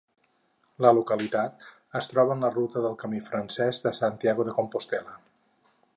[0.85, 1.67] La localitat
[2.01, 5.19] es troba en la ruta del Camí francès de Santiago de Compostel·la.